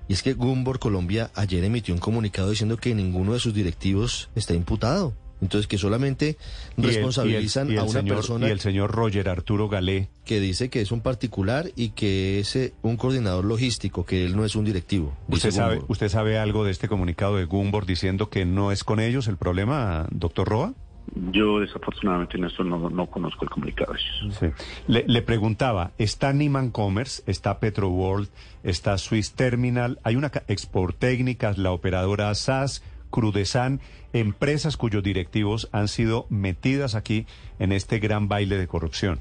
y 0.08 0.12
es 0.12 0.22
que 0.22 0.34
Gumbor 0.34 0.78
Colombia 0.78 1.30
ayer 1.34 1.64
emitió 1.64 1.94
un 1.94 2.00
comunicado 2.00 2.50
diciendo 2.50 2.76
que 2.76 2.94
ninguno 2.94 3.32
de 3.32 3.40
sus 3.40 3.54
directivos 3.54 4.28
está 4.34 4.54
imputado. 4.54 5.14
Entonces, 5.42 5.66
que 5.66 5.76
solamente 5.78 6.36
Y 6.76 6.80
el- 6.82 6.86
responsabilizan 6.88 7.66
y 7.66 7.70
el- 7.70 7.74
y 7.74 7.76
el 7.76 7.80
a 7.80 7.84
una 7.84 8.00
señor- 8.00 8.16
persona 8.16 8.48
Y 8.48 8.50
el 8.50 8.60
señor 8.60 8.90
Roger 8.92 9.28
Arturo 9.28 9.68
Galé. 9.68 10.08
que 10.24 10.40
dice 10.40 10.70
que 10.70 10.80
es 10.80 10.92
un 10.92 11.00
particular 11.02 11.66
y 11.76 11.90
que 11.90 12.40
es 12.40 12.56
eh, 12.56 12.72
un 12.82 12.96
coordinador 12.96 13.44
logístico, 13.44 14.06
que 14.06 14.24
él 14.24 14.34
no 14.36 14.44
es 14.44 14.56
un 14.56 14.64
directivo. 14.64 15.14
¿Usted 15.28 15.50
sabe, 15.50 15.74
Gumbor. 15.76 15.90
¿Usted 15.92 16.08
sabe 16.08 16.38
algo 16.38 16.64
de 16.64 16.70
este 16.70 16.88
comunicado 16.88 17.36
de 17.36 17.44
Gumbor 17.44 17.84
diciendo 17.86 18.30
que 18.30 18.44
no 18.46 18.72
es 18.72 18.82
con 18.82 18.98
ellos 18.98 19.28
el 19.28 19.36
problema, 19.36 20.06
doctor 20.10 20.48
Roa? 20.48 20.72
Yo 21.30 21.60
desafortunadamente 21.60 22.36
en 22.36 22.46
esto 22.46 22.64
no, 22.64 22.90
no 22.90 23.06
conozco 23.06 23.44
el 23.44 23.50
comunicado. 23.50 23.94
Sí. 24.40 24.46
Le, 24.88 25.04
le 25.06 25.22
preguntaba, 25.22 25.92
está 25.98 26.32
Niman 26.32 26.70
Commerce, 26.70 27.22
está 27.26 27.60
Petro 27.60 27.88
World, 27.90 28.28
está 28.64 28.98
Swiss 28.98 29.32
Terminal, 29.34 30.00
hay 30.02 30.16
una 30.16 30.32
Export 30.48 30.98
Técnicas, 30.98 31.58
la 31.58 31.70
operadora 31.70 32.34
SAS, 32.34 32.82
Crudesan, 33.10 33.80
empresas 34.12 34.76
cuyos 34.76 35.02
directivos 35.02 35.68
han 35.72 35.88
sido 35.88 36.26
metidas 36.28 36.94
aquí 36.94 37.26
en 37.58 37.72
este 37.72 37.98
gran 37.98 38.28
baile 38.28 38.56
de 38.58 38.66
corrupción. 38.66 39.20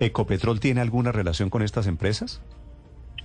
¿Ecopetrol 0.00 0.60
tiene 0.60 0.80
alguna 0.80 1.12
relación 1.12 1.48
con 1.50 1.62
estas 1.62 1.86
empresas? 1.86 2.42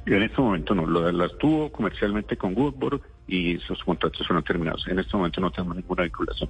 En 0.05 0.23
este 0.23 0.41
momento 0.41 0.73
no, 0.73 0.87
las 1.11 1.37
tuvo 1.37 1.71
comercialmente 1.71 2.35
con 2.35 2.57
Woodward 2.57 3.01
y 3.27 3.57
esos 3.57 3.83
contratos 3.83 4.25
fueron 4.25 4.43
terminados. 4.43 4.87
En 4.87 4.97
este 4.97 5.15
momento 5.15 5.39
no 5.41 5.51
tenemos 5.51 5.75
ninguna 5.75 6.03
vinculación 6.03 6.49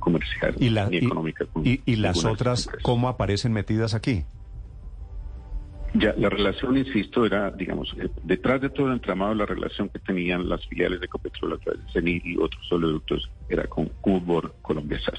comercial 0.00 0.56
¿Y, 0.58 0.70
la- 0.70 0.88
ni 0.88 0.96
y- 0.96 1.04
económica 1.04 1.44
con 1.46 1.64
y- 1.66 1.80
y 1.86 1.96
las 1.96 2.24
otras 2.24 2.62
empresas. 2.64 2.82
cómo 2.82 3.08
aparecen 3.08 3.52
metidas 3.52 3.94
aquí? 3.94 4.24
Ya, 5.94 6.14
la 6.16 6.28
relación, 6.28 6.76
insisto, 6.76 7.26
era, 7.26 7.50
digamos, 7.50 7.94
eh, 7.98 8.08
detrás 8.22 8.60
de 8.60 8.70
todo 8.70 8.86
el 8.86 8.94
entramado, 8.94 9.34
la 9.34 9.46
relación 9.46 9.88
que 9.88 9.98
tenían 9.98 10.48
las 10.48 10.64
filiales 10.66 11.00
de 11.00 11.06
Ecopetrol 11.06 11.54
a 11.54 11.58
través 11.58 11.84
de 11.84 11.92
CENIR 11.92 12.26
y 12.26 12.36
otros 12.36 12.70
oleoductos 12.70 13.28
era 13.48 13.64
con 13.64 13.90
Woodward 14.04 14.52
Colombia 14.62 15.00
SAS, 15.04 15.18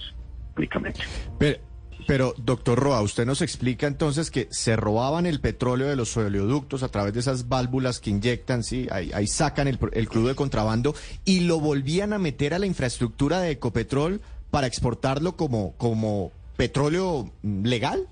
únicamente. 0.55 1.01
Pero, 1.37 1.59
pero, 2.07 2.33
doctor 2.37 2.79
Roa, 2.79 3.01
usted 3.01 3.25
nos 3.25 3.41
explica 3.41 3.85
entonces 3.85 4.31
que 4.31 4.47
se 4.49 4.77
robaban 4.77 5.25
el 5.25 5.41
petróleo 5.41 5.87
de 5.87 5.97
los 5.97 6.15
oleoductos 6.15 6.83
a 6.83 6.89
través 6.89 7.13
de 7.13 7.19
esas 7.19 7.49
válvulas 7.49 7.99
que 7.99 8.09
inyectan, 8.09 8.63
sí, 8.63 8.87
ahí, 8.91 9.11
ahí 9.13 9.27
sacan 9.27 9.67
el, 9.67 9.77
el 9.91 10.07
crudo 10.07 10.29
de 10.29 10.35
contrabando 10.35 10.95
y 11.25 11.41
lo 11.41 11.59
volvían 11.59 12.13
a 12.13 12.17
meter 12.17 12.53
a 12.53 12.59
la 12.59 12.65
infraestructura 12.65 13.41
de 13.41 13.51
Ecopetrol 13.51 14.21
para 14.49 14.67
exportarlo 14.67 15.35
como, 15.35 15.73
como 15.77 16.31
petróleo 16.57 17.31
legal. 17.41 18.07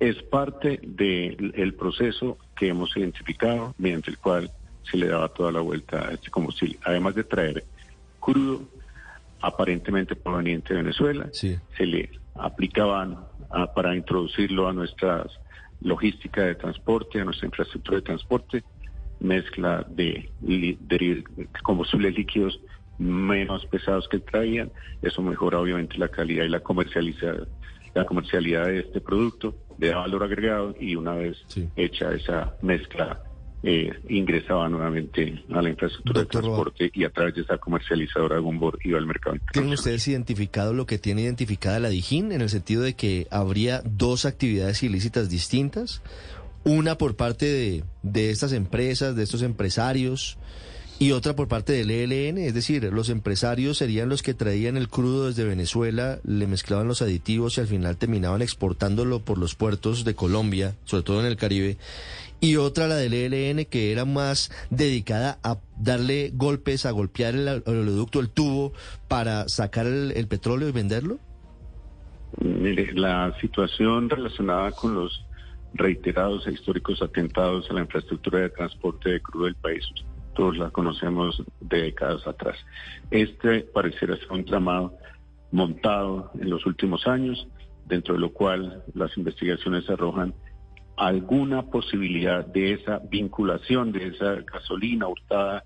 Es 0.00 0.22
parte 0.22 0.80
del 0.82 1.74
proceso 1.74 2.38
que 2.56 2.68
hemos 2.68 2.96
identificado 2.96 3.74
mediante 3.78 4.10
el 4.10 4.18
cual 4.18 4.50
se 4.90 4.96
le 4.96 5.06
daba 5.08 5.28
toda 5.28 5.52
la 5.52 5.60
vuelta 5.60 6.08
a 6.08 6.12
este 6.12 6.30
combustible. 6.30 6.78
Además 6.84 7.14
de 7.14 7.24
traer 7.24 7.64
crudo 8.18 8.62
aparentemente 9.42 10.16
proveniente 10.16 10.74
de 10.74 10.82
Venezuela, 10.82 11.28
Sí. 11.32 11.56
se 11.76 11.86
le 11.86 12.10
aplicaban 12.34 13.18
para 13.74 13.94
introducirlo 13.94 14.68
a 14.68 14.72
nuestra 14.72 15.26
logística 15.82 16.42
de 16.44 16.54
transporte, 16.54 17.20
a 17.20 17.24
nuestra 17.24 17.46
infraestructura 17.46 17.96
de 17.98 18.02
transporte, 18.02 18.64
mezcla 19.20 19.84
de, 19.88 20.30
de 20.40 21.24
combustibles 21.62 22.14
líquidos 22.14 22.58
menos 22.98 23.66
pesados 23.66 24.08
que 24.08 24.18
traían. 24.18 24.70
Eso 25.02 25.20
mejora 25.20 25.58
obviamente 25.58 25.98
la 25.98 26.08
calidad 26.08 26.44
y 26.44 26.48
la 26.48 26.60
comercialización 26.60 27.48
la 27.94 28.04
comercialidad 28.04 28.66
de 28.66 28.80
este 28.80 29.00
producto, 29.00 29.54
le 29.80 29.88
da 29.88 29.96
valor 29.98 30.22
agregado 30.24 30.74
y 30.78 30.94
una 30.94 31.14
vez 31.14 31.36
Sí. 31.48 31.68
hecha 31.76 32.12
esa 32.12 32.54
mezcla 32.62 33.22
eh, 33.62 33.92
ingresaba 34.08 34.68
nuevamente 34.70 35.42
a 35.52 35.60
la 35.60 35.68
infraestructura 35.68 36.20
Doctor 36.20 36.40
de 36.42 36.48
Roa. 36.48 36.56
transporte 36.64 36.90
y 36.94 37.04
a 37.04 37.10
través 37.10 37.34
de 37.34 37.42
esa 37.42 37.58
comercializadora 37.58 38.36
de 38.36 38.40
Gumbor 38.40 38.78
iba 38.84 38.96
al 38.98 39.04
mercado 39.06 39.36
¿Tienen 39.52 39.72
ustedes 39.72 40.06
identificado 40.08 40.72
lo 40.72 40.86
que 40.86 40.98
tiene 40.98 41.22
identificada 41.22 41.78
la 41.78 41.90
DIJÍN 41.90 42.32
en 42.32 42.40
el 42.40 42.48
sentido 42.48 42.82
de 42.82 42.94
que 42.94 43.26
habría 43.30 43.82
dos 43.84 44.24
actividades 44.24 44.82
ilícitas 44.82 45.28
distintas? 45.28 46.02
Una 46.64 46.96
por 46.96 47.16
parte 47.16 47.46
de, 47.46 47.84
de 48.02 48.30
estas 48.30 48.52
empresas, 48.52 49.14
de 49.16 49.22
estos 49.24 49.42
empresarios, 49.42 50.38
y 51.00 51.12
otra 51.12 51.34
por 51.34 51.48
parte 51.48 51.72
del 51.72 51.90
ELN, 51.90 52.36
es 52.36 52.52
decir, 52.52 52.84
los 52.92 53.08
empresarios 53.08 53.78
serían 53.78 54.10
los 54.10 54.22
que 54.22 54.34
traían 54.34 54.76
el 54.76 54.90
crudo 54.90 55.28
desde 55.28 55.46
Venezuela, 55.46 56.18
le 56.24 56.46
mezclaban 56.46 56.88
los 56.88 57.00
aditivos 57.00 57.56
y 57.56 57.62
al 57.62 57.68
final 57.68 57.96
terminaban 57.96 58.42
exportándolo 58.42 59.20
por 59.20 59.38
los 59.38 59.54
puertos 59.54 60.04
de 60.04 60.14
Colombia, 60.14 60.76
sobre 60.84 61.02
todo 61.02 61.20
en 61.20 61.26
el 61.26 61.38
Caribe. 61.38 61.78
Y 62.38 62.56
otra, 62.56 62.86
la 62.86 62.96
del 62.96 63.14
ELN, 63.14 63.64
que 63.64 63.92
era 63.92 64.04
más 64.04 64.52
dedicada 64.68 65.38
a 65.42 65.56
darle 65.78 66.32
golpes, 66.34 66.84
a 66.84 66.90
golpear 66.90 67.34
el, 67.34 67.48
oleoducto, 67.64 68.20
el 68.20 68.28
tubo, 68.28 68.74
para 69.08 69.48
sacar 69.48 69.86
el, 69.86 70.12
el 70.14 70.28
petróleo 70.28 70.68
y 70.68 70.72
venderlo. 70.72 71.18
Mire, 72.42 72.92
la 72.92 73.34
situación 73.40 74.10
relacionada 74.10 74.70
con 74.72 74.94
los 74.96 75.24
reiterados 75.72 76.46
e 76.46 76.52
históricos 76.52 77.00
atentados 77.00 77.70
a 77.70 77.72
la 77.72 77.80
infraestructura 77.80 78.40
de 78.40 78.50
transporte 78.50 79.08
de 79.08 79.22
crudo 79.22 79.46
del 79.46 79.54
país, 79.54 79.84
todos 80.40 80.56
la 80.56 80.70
conocemos 80.70 81.44
de 81.60 81.82
décadas 81.82 82.26
atrás. 82.26 82.56
Este 83.10 83.60
pareciera 83.60 84.16
ser 84.16 84.32
un 84.32 84.46
tramado 84.46 84.94
montado 85.52 86.30
en 86.40 86.48
los 86.48 86.64
últimos 86.64 87.06
años, 87.06 87.46
dentro 87.84 88.14
de 88.14 88.20
lo 88.20 88.32
cual 88.32 88.82
las 88.94 89.14
investigaciones 89.18 89.90
arrojan 89.90 90.32
alguna 90.96 91.66
posibilidad 91.66 92.46
de 92.46 92.72
esa 92.72 93.02
vinculación 93.10 93.92
de 93.92 94.06
esa 94.06 94.36
gasolina 94.50 95.08
hurtada 95.08 95.62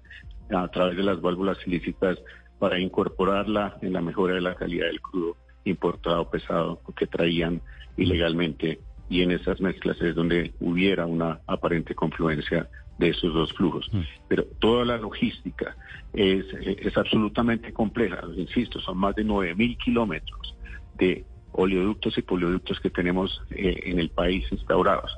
a 0.50 0.66
través 0.66 0.96
de 0.96 1.04
las 1.04 1.20
válvulas 1.20 1.58
ilícitas 1.68 2.18
para 2.58 2.80
incorporarla 2.80 3.78
en 3.80 3.92
la 3.92 4.00
mejora 4.00 4.34
de 4.34 4.40
la 4.40 4.56
calidad 4.56 4.86
del 4.86 5.00
crudo 5.00 5.36
importado 5.62 6.28
pesado 6.30 6.80
que 6.96 7.06
traían 7.06 7.62
ilegalmente 7.96 8.80
y 9.08 9.22
en 9.22 9.30
esas 9.30 9.60
mezclas 9.60 10.00
es 10.00 10.14
donde 10.14 10.52
hubiera 10.60 11.06
una 11.06 11.40
aparente 11.46 11.94
confluencia 11.94 12.68
de 12.98 13.08
esos 13.10 13.34
dos 13.34 13.52
flujos. 13.52 13.88
Mm. 13.92 14.00
Pero 14.28 14.44
toda 14.60 14.84
la 14.84 14.96
logística 14.96 15.76
es, 16.12 16.44
es 16.54 16.96
absolutamente 16.96 17.72
compleja, 17.72 18.22
insisto, 18.36 18.80
son 18.80 18.98
más 18.98 19.14
de 19.14 19.24
9.000 19.24 19.76
kilómetros 19.78 20.56
de 20.96 21.24
oleoductos 21.52 22.16
y 22.18 22.22
polioductos 22.22 22.80
que 22.80 22.90
tenemos 22.90 23.42
eh, 23.50 23.80
en 23.84 23.98
el 23.98 24.10
país 24.10 24.44
instaurados. 24.50 25.16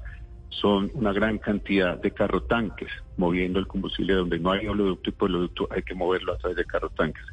Son 0.48 0.90
una 0.94 1.12
gran 1.12 1.38
cantidad 1.38 2.00
de 2.00 2.12
carrotanques 2.12 2.90
moviendo 3.16 3.58
el 3.58 3.66
combustible 3.66 4.14
donde 4.14 4.38
no 4.38 4.52
hay 4.52 4.66
oleoducto 4.66 5.10
y 5.10 5.12
polioducto 5.12 5.68
hay 5.70 5.82
que 5.82 5.94
moverlo 5.94 6.32
a 6.32 6.38
través 6.38 6.56
de 6.56 6.64
carrotanques. 6.64 7.24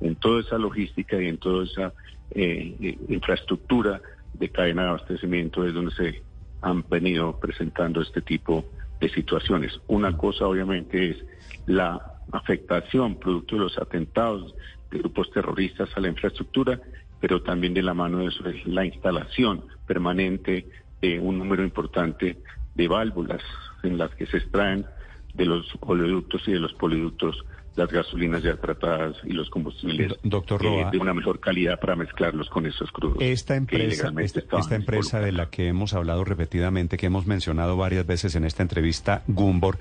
En 0.00 0.16
toda 0.16 0.40
esa 0.40 0.58
logística 0.58 1.20
y 1.20 1.28
en 1.28 1.38
toda 1.38 1.64
esa 1.64 1.92
eh, 2.34 2.74
eh, 2.80 2.98
infraestructura 3.08 4.00
de 4.34 4.50
cadena 4.50 4.82
de 4.82 4.88
abastecimiento 4.88 5.66
es 5.66 5.74
donde 5.74 5.92
se 5.92 6.22
han 6.62 6.84
venido 6.88 7.38
presentando 7.38 8.00
este 8.00 8.22
tipo 8.22 8.64
de 9.00 9.08
situaciones. 9.10 9.72
Una 9.88 10.16
cosa 10.16 10.46
obviamente 10.46 11.10
es 11.10 11.16
la 11.66 12.00
afectación 12.32 13.16
producto 13.16 13.56
de 13.56 13.62
los 13.62 13.78
atentados 13.78 14.54
de 14.90 14.98
grupos 14.98 15.30
terroristas 15.30 15.90
a 15.96 16.00
la 16.00 16.08
infraestructura, 16.08 16.80
pero 17.20 17.42
también 17.42 17.74
de 17.74 17.82
la 17.82 17.94
mano 17.94 18.18
de 18.18 18.26
eso 18.26 18.48
es 18.48 18.66
la 18.66 18.84
instalación 18.84 19.64
permanente 19.86 20.68
de 21.00 21.18
un 21.18 21.38
número 21.38 21.62
importante 21.64 22.38
de 22.74 22.88
válvulas 22.88 23.42
en 23.82 23.98
las 23.98 24.14
que 24.14 24.26
se 24.26 24.38
extraen 24.38 24.86
de 25.34 25.46
los 25.46 25.66
oleoductos 25.80 26.46
y 26.46 26.52
de 26.52 26.60
los 26.60 26.72
poliductos 26.74 27.36
las 27.76 27.90
gasolinas 27.90 28.42
ya 28.42 28.56
tratadas 28.56 29.16
y 29.24 29.32
los 29.32 29.48
combustibles 29.48 30.14
Doctor 30.22 30.64
eh, 30.64 30.86
de 30.92 30.98
una 30.98 31.14
mejor 31.14 31.40
calidad 31.40 31.80
para 31.80 31.96
mezclarlos 31.96 32.48
con 32.50 32.66
esos 32.66 32.90
crudos. 32.92 33.18
Esta 33.20 33.56
empresa, 33.56 34.12
esta, 34.18 34.40
esta 34.58 34.74
empresa 34.74 35.20
de 35.20 35.32
la 35.32 35.48
que 35.48 35.68
hemos 35.68 35.94
hablado 35.94 36.24
repetidamente, 36.24 36.96
que 36.96 37.06
hemos 37.06 37.26
mencionado 37.26 37.76
varias 37.76 38.06
veces 38.06 38.34
en 38.34 38.44
esta 38.44 38.62
entrevista, 38.62 39.22
Gumbor, 39.26 39.78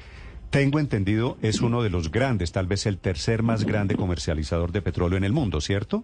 tengo 0.52 0.80
entendido, 0.80 1.38
es 1.42 1.62
uno 1.62 1.82
de 1.82 1.90
los 1.90 2.12
grandes, 2.12 2.52
tal 2.52 2.68
vez 2.68 2.86
el 2.86 2.98
tercer 2.98 3.42
más 3.42 3.64
grande 3.64 3.96
comercializador 3.96 4.72
de 4.74 4.82
petróleo 4.82 5.18
en 5.18 5.24
el 5.24 5.32
mundo, 5.32 5.62
¿cierto? 5.62 6.04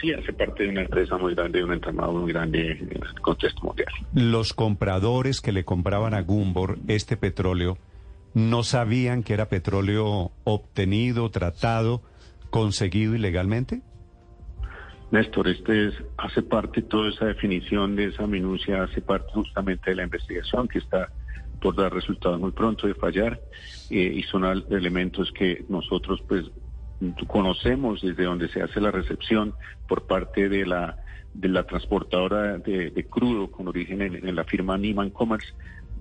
Sí, 0.00 0.12
hace 0.12 0.32
parte 0.32 0.64
de 0.64 0.70
una 0.70 0.82
empresa 0.82 1.16
muy 1.16 1.34
grande, 1.34 1.58
de 1.58 1.64
un 1.64 1.72
entramado 1.72 2.12
muy 2.12 2.32
grande 2.32 2.72
en 2.72 2.90
el 2.90 3.20
contexto 3.20 3.62
mundial. 3.62 3.88
Los 4.12 4.52
compradores 4.52 5.40
que 5.40 5.52
le 5.52 5.64
compraban 5.64 6.12
a 6.14 6.22
Gumbor 6.22 6.78
este 6.88 7.16
petróleo, 7.16 7.78
no 8.34 8.62
sabían 8.62 9.22
que 9.22 9.32
era 9.34 9.48
petróleo 9.48 10.32
obtenido, 10.44 11.30
tratado, 11.30 12.02
conseguido 12.50 13.14
ilegalmente? 13.14 13.82
Néstor, 15.10 15.48
este 15.48 15.88
es, 15.88 15.94
hace 16.16 16.42
parte 16.42 16.82
toda 16.82 17.10
esa 17.10 17.26
definición 17.26 17.94
de 17.94 18.06
esa 18.06 18.26
minucia, 18.26 18.82
hace 18.82 19.00
parte 19.00 19.30
justamente 19.32 19.90
de 19.90 19.96
la 19.96 20.02
investigación 20.04 20.66
que 20.66 20.78
está 20.78 21.10
por 21.60 21.76
dar 21.76 21.94
resultados 21.94 22.40
muy 22.40 22.50
pronto 22.50 22.86
de 22.86 22.94
fallar 22.94 23.40
eh, 23.90 23.96
y 23.96 24.22
son 24.24 24.44
elementos 24.70 25.32
que 25.32 25.64
nosotros 25.68 26.22
pues 26.28 26.44
conocemos 27.26 28.02
desde 28.02 28.24
donde 28.24 28.48
se 28.48 28.62
hace 28.62 28.80
la 28.80 28.90
recepción 28.90 29.54
por 29.88 30.06
parte 30.06 30.48
de 30.48 30.66
la 30.66 30.98
de 31.32 31.48
la 31.48 31.64
transportadora 31.64 32.58
de, 32.58 33.06
crudo 33.10 33.50
con 33.50 33.66
origen 33.66 34.02
en, 34.02 34.36
la 34.36 34.44
firma 34.44 34.78
Niman 34.78 35.10
Commerce 35.10 35.52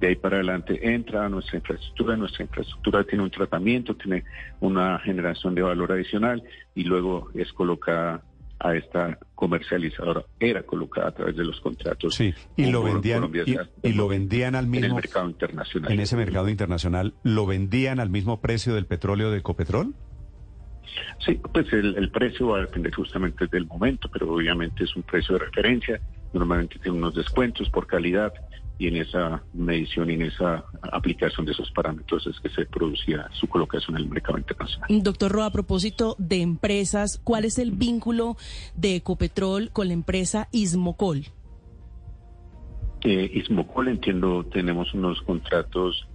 de 0.04 0.10
ahí 0.10 0.16
para 0.18 0.36
adelante 0.36 0.94
entra 0.94 1.26
a 1.26 1.30
nuestra 1.30 1.60
infraestructura, 1.60 2.18
nuestra 2.18 2.44
infraestructura 2.44 3.06
tiene 3.06 3.24
un 3.24 3.32
tratamiento, 3.32 3.96
tiene 3.96 4.26
una 4.60 5.00
generación 5.00 5.56
de 5.56 5.62
valor 5.62 5.94
adicional 5.94 6.44
y 6.76 6.84
luego 6.84 7.30
es 7.34 7.54
colocada 7.54 8.22
a 8.60 8.76
esta 8.76 9.18
comercializadora, 9.34 10.26
era 10.42 10.64
colocada 10.64 11.08
a 11.08 11.12
través 11.14 11.38
de 11.38 11.46
los 11.46 11.58
contratos. 11.62 12.16
Sí, 12.16 12.34
y 12.58 12.66
lo 12.66 12.84
vendían 12.84 13.32
y, 13.82 13.94
lo 13.94 14.10
vendían 14.10 14.56
al 14.56 14.68
mismo 14.68 14.88
en 14.88 14.92
el 14.92 14.96
mercado 14.96 15.30
internacional. 15.30 15.94
En 15.94 16.00
ese 16.02 16.18
mercado 16.18 16.50
internacional, 16.50 17.14
¿lo 17.24 17.46
vendían 17.46 18.02
al 18.02 18.10
mismo 18.10 18.42
precio 18.42 18.76
del 18.76 18.86
petróleo 18.86 19.32
de 19.32 19.38
Ecopetrol? 19.38 19.96
Sí, 21.26 21.40
pues 21.54 21.72
el, 21.72 21.96
el, 21.96 22.12
precio 22.12 22.48
va 22.48 22.58
a 22.58 22.62
depender 22.62 22.94
justamente 22.94 23.48
del 23.48 23.66
momento, 23.68 24.10
pero 24.12 24.34
obviamente 24.34 24.84
es 24.84 24.94
un 24.98 25.04
precio 25.04 25.38
de 25.38 25.46
referencia. 25.46 26.02
Normalmente 26.34 26.78
tiene 26.80 26.98
unos 26.98 27.16
descuentos 27.16 27.70
por 27.70 27.88
calidad 27.88 28.34
y 28.84 28.88
en 28.88 28.98
esa 28.98 29.42
medición 29.54 30.10
y 30.10 30.16
en 30.16 30.24
esa 30.24 30.66
aplicación 30.92 31.46
de 31.46 31.54
esos 31.54 31.72
parámetros 31.72 32.28
es 32.28 32.38
que 32.42 32.50
se 32.50 32.66
producía 32.66 33.30
su 33.32 33.48
colocación 33.48 33.96
en 33.96 34.04
el 34.04 34.10
mercado 34.10 34.38
internacional. 34.38 34.90
Doctor 35.02 35.32
Roa, 35.32 35.46
a 35.46 35.52
propósito 35.52 36.18
de 36.20 36.42
empresas, 36.42 37.22
¿cuál 37.24 37.46
es 37.46 37.60
el 37.60 37.72
vínculo 37.72 38.36
de 38.76 38.98
Ecopetrol 38.98 39.72
con 39.72 39.88
la 39.88 39.94
empresa 39.94 40.50
Ismocol? 40.52 41.28
Eh, 43.06 43.32
Ismocol, 43.34 43.88
entiendo, 43.88 44.44
tenemos 44.52 44.94
unos 44.94 45.22
contratos 45.22 46.06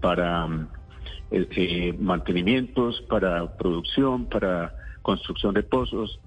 para 0.00 0.48
eh, 1.30 1.46
eh, 1.56 1.96
mantenimientos, 2.00 3.00
para 3.02 3.56
producción, 3.56 4.26
para 4.26 4.74
construcción 5.02 5.54
de 5.54 5.62
pozos, 5.62 6.18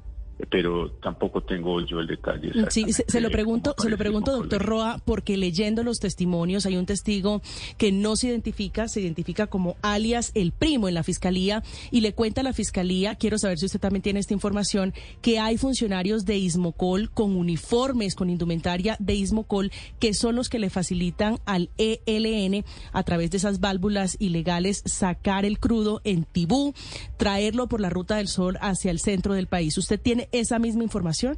pero 0.50 0.92
tampoco 1.02 1.42
tengo 1.42 1.80
yo 1.86 2.00
el 2.00 2.08
detalle. 2.08 2.52
Sí, 2.70 2.92
se, 2.94 3.22
lo 3.22 3.30
pregunto, 3.30 3.76
se 3.78 3.90
lo 3.90 3.98
pregunto, 3.98 4.32
doctor 4.32 4.64
Roa, 4.64 5.02
porque 5.04 5.38
leyendo 5.38 5.84
los 5.84 6.00
testimonios 6.00 6.66
hay 6.66 6.78
un 6.78 6.86
testigo 6.86 7.42
que 7.78 7.92
no 7.92 8.16
se 8.16 8.28
identifica, 8.28 8.88
se 8.88 9.02
identifica 9.02 9.48
como 9.48 9.76
alias 9.82 10.32
el 10.36 10.52
primo 10.52 10.88
en 10.88 10.94
la 10.94 11.04
fiscalía 11.04 11.64
y 11.92 12.02
le 12.02 12.14
cuenta 12.14 12.42
a 12.42 12.44
la 12.44 12.54
fiscalía, 12.54 13.16
quiero 13.16 13.38
saber 13.38 13.58
si 13.58 13.66
usted 13.66 13.80
también 13.80 14.02
tiene 14.02 14.20
esta 14.20 14.34
información, 14.34 14.94
que 15.22 15.40
hay 15.40 15.58
funcionarios 15.58 16.26
de 16.26 16.38
Ismocol 16.38 17.12
con 17.12 17.36
uniformes, 17.36 18.16
con 18.16 18.30
indumentaria 18.30 18.96
de 19.00 19.16
Ismocol, 19.16 19.72
que 20.00 20.14
son 20.14 20.36
los 20.36 20.50
que 20.50 20.60
le 20.60 20.70
facilitan 20.70 21.40
al 21.46 21.70
ELN 21.78 22.64
a 22.92 23.04
través 23.04 23.32
de 23.32 23.38
esas 23.38 23.60
válvulas 23.60 24.18
ilegales 24.20 24.84
sacar 24.86 25.46
el 25.46 25.60
crudo 25.60 26.02
en 26.04 26.24
Tibú, 26.24 26.74
traerlo 27.18 27.68
por 27.68 27.82
la 27.82 27.90
ruta 27.90 28.18
del 28.18 28.28
sol 28.28 28.58
hacia 28.62 28.92
el 28.92 29.00
centro 29.00 29.34
del 29.34 29.48
país. 29.48 29.78
¿Usted 29.78 30.00
tiene 30.00 30.30
esa 30.32 30.60
misma 30.60 30.84
información? 30.84 31.38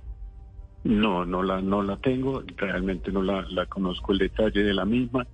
No, 0.84 1.26
no 1.26 1.44
la, 1.44 1.62
no 1.62 1.82
la 1.82 1.98
tengo, 1.98 2.44
realmente 2.58 3.12
no 3.12 3.22
la, 3.22 3.66
conozco 3.68 4.12
el 4.12 4.18
detalle 4.20 4.64
de 4.64 4.74
la 4.74 4.86
misma, 4.86 5.26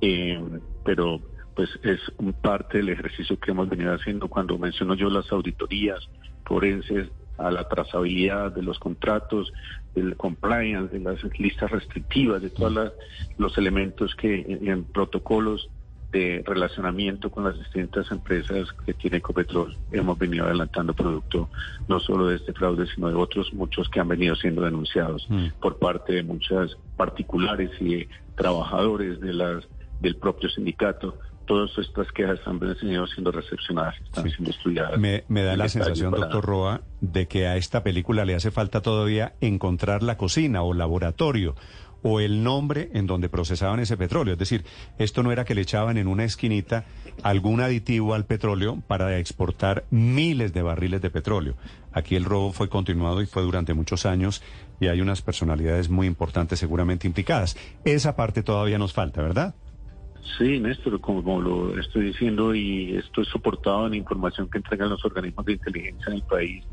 eh, 0.00 0.40
pero 0.84 1.20
pues 1.54 1.68
es 1.82 2.00
un 2.18 2.32
parte 2.34 2.78
del 2.78 2.90
ejercicio 2.90 3.38
que 3.38 3.50
hemos 3.50 3.68
venido 3.68 3.94
haciendo 3.94 4.28
cuando 4.28 4.58
menciono 4.58 4.94
yo 4.94 5.08
las 5.08 5.30
auditorías 5.32 5.98
forenses 6.44 7.08
a 7.38 7.50
la 7.50 7.68
trazabilidad 7.68 8.52
de 8.52 8.62
los 8.62 8.78
contratos, 8.78 9.52
del 9.94 10.16
compliance, 10.16 10.98
de 10.98 11.04
las 11.04 11.22
listas 11.38 11.70
restrictivas, 11.70 12.42
de 12.42 12.50
todos 12.50 12.92
los 13.38 13.58
elementos 13.58 14.14
que 14.14 14.58
en 14.62 14.84
protocolos 14.84 15.68
de 16.16 16.42
relacionamiento 16.46 17.30
con 17.30 17.44
las 17.44 17.58
distintas 17.58 18.10
empresas 18.10 18.68
que 18.84 18.94
tiene 18.94 19.18
Ecopetrol 19.18 19.76
hemos 19.92 20.18
venido 20.18 20.46
adelantando 20.46 20.94
producto 20.94 21.48
no 21.88 22.00
solo 22.00 22.28
de 22.28 22.36
este 22.36 22.52
fraude, 22.52 22.86
sino 22.94 23.08
de 23.08 23.14
otros 23.14 23.52
muchos 23.52 23.88
que 23.88 24.00
han 24.00 24.08
venido 24.08 24.34
siendo 24.36 24.62
denunciados 24.62 25.26
mm. 25.28 25.60
por 25.60 25.78
parte 25.78 26.14
de 26.14 26.22
muchas 26.22 26.76
particulares 26.96 27.70
y 27.80 28.08
trabajadores 28.34 29.20
de 29.20 29.32
las 29.32 29.64
del 30.00 30.16
propio 30.16 30.48
sindicato. 30.48 31.18
Todas 31.46 31.70
estas 31.78 32.10
quejas 32.10 32.40
han 32.44 32.58
venido 32.58 33.06
siendo 33.06 33.30
recepcionadas, 33.30 33.94
están 34.02 34.28
siendo 34.30 34.50
estudiadas. 34.50 34.98
Me, 34.98 35.22
da 35.28 35.56
la 35.56 35.68
sensación, 35.68 36.10
doctor 36.10 36.44
Roa, 36.44 36.80
de 37.00 37.28
que 37.28 37.46
a 37.46 37.56
esta 37.56 37.84
película 37.84 38.24
le 38.24 38.34
hace 38.34 38.50
falta 38.50 38.82
todavía 38.82 39.34
encontrar 39.40 40.02
la 40.02 40.16
cocina 40.16 40.62
o 40.62 40.74
laboratorio 40.74 41.54
o 42.02 42.20
el 42.20 42.42
nombre 42.42 42.90
en 42.92 43.06
donde 43.06 43.28
procesaban 43.28 43.80
ese 43.80 43.96
petróleo. 43.96 44.34
Es 44.34 44.38
decir, 44.38 44.64
esto 44.98 45.22
no 45.22 45.32
era 45.32 45.44
que 45.44 45.54
le 45.54 45.62
echaban 45.62 45.96
en 45.96 46.08
una 46.08 46.24
esquinita 46.24 46.84
algún 47.22 47.60
aditivo 47.60 48.14
al 48.14 48.26
petróleo 48.26 48.82
para 48.86 49.18
exportar 49.18 49.84
miles 49.90 50.52
de 50.52 50.62
barriles 50.62 51.02
de 51.02 51.10
petróleo. 51.10 51.54
Aquí 51.92 52.14
el 52.14 52.24
robo 52.24 52.52
fue 52.52 52.68
continuado 52.68 53.22
y 53.22 53.26
fue 53.26 53.42
durante 53.42 53.74
muchos 53.74 54.06
años 54.06 54.42
y 54.80 54.88
hay 54.88 55.00
unas 55.00 55.22
personalidades 55.22 55.88
muy 55.88 56.06
importantes 56.06 56.58
seguramente 56.58 57.06
implicadas. 57.06 57.56
Esa 57.84 58.16
parte 58.16 58.42
todavía 58.42 58.78
nos 58.78 58.92
falta, 58.92 59.22
¿verdad? 59.22 59.54
Sí, 60.38 60.58
Néstor, 60.60 61.00
como 61.00 61.40
lo 61.40 61.78
estoy 61.78 62.06
diciendo 62.06 62.54
y 62.54 62.96
esto 62.96 63.22
es 63.22 63.28
soportado 63.28 63.86
en 63.86 63.94
información 63.94 64.50
que 64.50 64.58
entregan 64.58 64.90
los 64.90 65.04
organismos 65.04 65.46
de 65.46 65.52
inteligencia 65.52 66.06
en 66.08 66.14
el 66.14 66.22
país 66.22 66.64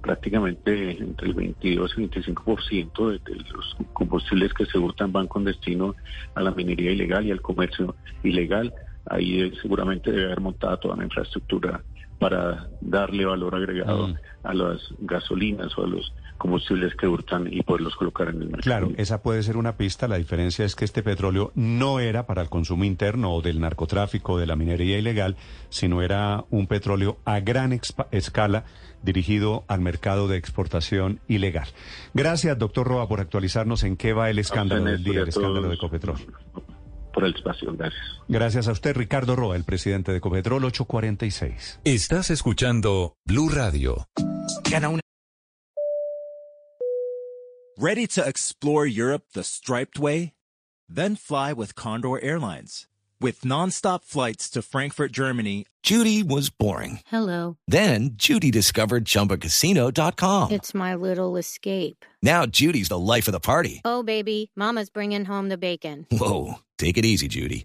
prácticamente 0.00 0.98
entre 0.98 1.28
el 1.28 1.34
22 1.34 1.94
y 1.96 2.02
el 2.02 2.10
25% 2.10 3.10
de, 3.10 3.18
de 3.32 3.40
los 3.50 3.76
combustibles 3.92 4.52
que 4.54 4.66
se 4.66 4.78
hurtan 4.78 5.12
van 5.12 5.26
con 5.26 5.44
destino 5.44 5.94
a 6.34 6.42
la 6.42 6.50
minería 6.52 6.92
ilegal 6.92 7.26
y 7.26 7.30
al 7.30 7.40
comercio 7.40 7.94
ilegal. 8.22 8.72
Ahí 9.06 9.50
seguramente 9.62 10.10
debe 10.10 10.26
haber 10.26 10.40
montado 10.40 10.76
toda 10.78 10.96
la 10.96 11.04
infraestructura 11.04 11.82
para 12.18 12.68
darle 12.80 13.24
valor 13.24 13.54
agregado 13.54 14.08
Mm. 14.08 14.14
a 14.42 14.54
las 14.54 14.80
gasolinas 15.00 15.76
o 15.78 15.84
a 15.84 15.86
los 15.86 16.12
combustibles 16.38 16.94
que 16.94 17.06
hurtan 17.06 17.48
y 17.52 17.62
poderlos 17.62 17.94
colocar 17.96 18.28
en 18.28 18.36
el 18.42 18.48
mercado. 18.48 18.62
Claro, 18.62 18.90
esa 18.96 19.20
puede 19.22 19.42
ser 19.42 19.56
una 19.56 19.76
pista. 19.76 20.08
La 20.08 20.16
diferencia 20.16 20.64
es 20.64 20.74
que 20.76 20.84
este 20.84 21.02
petróleo 21.02 21.52
no 21.54 22.00
era 22.00 22.26
para 22.26 22.40
el 22.42 22.48
consumo 22.48 22.84
interno 22.84 23.32
o 23.34 23.42
del 23.42 23.60
narcotráfico 23.60 24.34
o 24.34 24.38
de 24.38 24.46
la 24.46 24.56
minería 24.56 24.98
ilegal, 24.98 25.36
sino 25.68 26.00
era 26.02 26.44
un 26.50 26.66
petróleo 26.66 27.18
a 27.24 27.40
gran 27.40 27.78
escala 28.12 28.64
dirigido 29.02 29.64
al 29.68 29.80
mercado 29.80 30.26
de 30.28 30.36
exportación 30.38 31.20
ilegal. 31.28 31.68
Gracias, 32.14 32.58
doctor 32.58 32.86
Roa, 32.86 33.08
por 33.08 33.20
actualizarnos 33.20 33.82
en 33.84 33.96
qué 33.96 34.12
va 34.12 34.30
el 34.30 34.38
escándalo 34.38 34.84
del 34.84 35.04
día, 35.04 35.20
el 35.20 35.28
escándalo 35.28 35.68
de 35.68 35.74
Ecopetrol. 35.74 36.16
Por 37.12 37.24
el 37.24 37.34
espacio, 37.34 37.72
gracias. 37.76 38.00
Gracias 38.28 38.68
a 38.68 38.72
usted, 38.72 38.96
Ricardo 38.96 39.34
Roa, 39.34 39.56
el 39.56 39.64
presidente 39.64 40.12
de 40.12 40.18
Ecopetrol 40.18 40.64
846. 40.64 41.80
Estás 41.84 42.30
escuchando 42.30 43.16
Blue 43.24 43.48
Radio. 43.48 44.06
Gana 44.70 44.88
una- 44.88 45.00
Ready 47.80 48.08
to 48.08 48.26
explore 48.26 48.86
Europe 48.86 49.26
the 49.34 49.44
striped 49.44 50.00
way? 50.00 50.32
Then 50.88 51.14
fly 51.14 51.52
with 51.52 51.76
Condor 51.76 52.20
Airlines. 52.20 52.88
With 53.20 53.42
nonstop 53.42 54.02
flights 54.04 54.50
to 54.50 54.62
Frankfurt, 54.62 55.12
Germany, 55.12 55.64
Judy 55.84 56.24
was 56.24 56.50
boring. 56.50 56.98
Hello. 57.06 57.56
Then 57.68 58.14
Judy 58.14 58.50
discovered 58.50 59.04
ChumbaCasino.com. 59.04 60.50
It's 60.50 60.74
my 60.74 60.96
little 60.96 61.36
escape. 61.36 62.04
Now 62.20 62.46
Judy's 62.46 62.88
the 62.88 62.98
life 62.98 63.28
of 63.28 63.32
the 63.32 63.38
party. 63.38 63.80
Oh, 63.84 64.02
baby, 64.02 64.50
Mama's 64.56 64.90
bringing 64.90 65.24
home 65.24 65.48
the 65.48 65.56
bacon. 65.56 66.04
Whoa, 66.10 66.54
take 66.78 66.98
it 66.98 67.04
easy, 67.04 67.28
Judy. 67.28 67.64